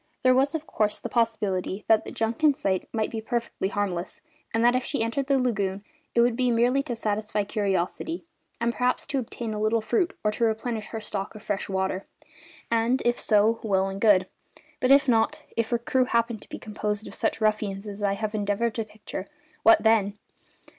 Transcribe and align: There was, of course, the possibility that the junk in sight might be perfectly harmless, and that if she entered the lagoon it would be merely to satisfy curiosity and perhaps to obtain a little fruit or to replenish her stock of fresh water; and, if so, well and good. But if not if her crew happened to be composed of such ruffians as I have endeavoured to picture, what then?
There 0.23 0.33
was, 0.33 0.55
of 0.55 0.65
course, 0.65 0.97
the 0.97 1.09
possibility 1.09 1.85
that 1.87 2.05
the 2.05 2.11
junk 2.11 2.43
in 2.43 2.55
sight 2.55 2.89
might 2.91 3.11
be 3.11 3.21
perfectly 3.21 3.67
harmless, 3.67 4.19
and 4.51 4.65
that 4.65 4.75
if 4.75 4.83
she 4.83 5.03
entered 5.03 5.27
the 5.27 5.37
lagoon 5.37 5.83
it 6.15 6.21
would 6.21 6.35
be 6.35 6.49
merely 6.49 6.81
to 6.81 6.95
satisfy 6.95 7.43
curiosity 7.43 8.25
and 8.59 8.71
perhaps 8.73 9.05
to 9.05 9.19
obtain 9.19 9.53
a 9.53 9.61
little 9.61 9.79
fruit 9.79 10.17
or 10.23 10.31
to 10.31 10.43
replenish 10.43 10.87
her 10.87 10.99
stock 10.99 11.35
of 11.35 11.43
fresh 11.43 11.69
water; 11.69 12.07
and, 12.71 13.03
if 13.05 13.19
so, 13.19 13.59
well 13.61 13.89
and 13.89 14.01
good. 14.01 14.25
But 14.79 14.89
if 14.89 15.07
not 15.07 15.45
if 15.55 15.69
her 15.69 15.77
crew 15.77 16.05
happened 16.05 16.41
to 16.41 16.49
be 16.49 16.57
composed 16.57 17.05
of 17.05 17.13
such 17.13 17.39
ruffians 17.39 17.87
as 17.87 18.01
I 18.01 18.13
have 18.13 18.33
endeavoured 18.33 18.73
to 18.73 18.83
picture, 18.85 19.27
what 19.61 19.83
then? 19.83 20.17